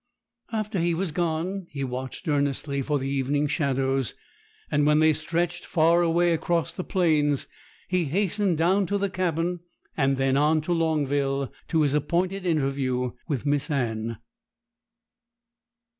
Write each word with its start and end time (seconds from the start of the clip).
After 0.51 0.79
he 0.79 0.95
was 0.95 1.11
gone 1.11 1.67
he 1.69 1.83
watched 1.83 2.27
earnestly 2.27 2.81
for 2.81 2.97
the 2.97 3.07
evening 3.07 3.45
shadows, 3.45 4.15
and 4.71 4.87
when 4.87 4.97
they 4.97 5.13
stretched 5.13 5.63
far 5.63 6.01
away 6.01 6.33
across 6.33 6.73
the 6.73 6.83
plains, 6.83 7.45
he 7.87 8.05
hastened 8.05 8.57
down 8.57 8.87
to 8.87 8.97
the 8.97 9.11
cabin, 9.11 9.59
and 9.95 10.17
then 10.17 10.37
on 10.37 10.59
to 10.61 10.73
Longville, 10.73 11.53
to 11.67 11.81
his 11.83 11.93
appointed 11.93 12.47
interview 12.47 13.11
with 13.27 13.45
Miss 13.45 13.69
Anne. 13.69 14.17